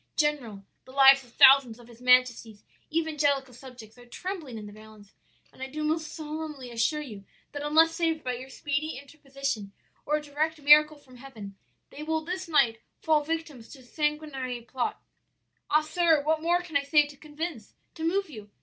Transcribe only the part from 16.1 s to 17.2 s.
what more can I say to